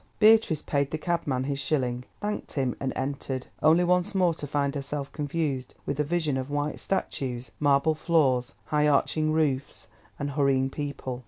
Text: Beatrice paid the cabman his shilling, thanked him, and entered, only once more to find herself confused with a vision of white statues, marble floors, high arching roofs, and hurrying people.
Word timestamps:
Beatrice 0.17 0.63
paid 0.63 0.89
the 0.89 0.97
cabman 0.97 1.43
his 1.43 1.59
shilling, 1.59 2.05
thanked 2.21 2.53
him, 2.53 2.75
and 2.79 2.91
entered, 2.95 3.45
only 3.61 3.83
once 3.83 4.15
more 4.15 4.33
to 4.33 4.47
find 4.47 4.73
herself 4.73 5.11
confused 5.11 5.75
with 5.85 5.99
a 5.99 6.03
vision 6.03 6.37
of 6.37 6.49
white 6.49 6.79
statues, 6.79 7.51
marble 7.59 7.93
floors, 7.93 8.55
high 8.65 8.87
arching 8.87 9.31
roofs, 9.31 9.89
and 10.17 10.31
hurrying 10.31 10.71
people. 10.71 11.19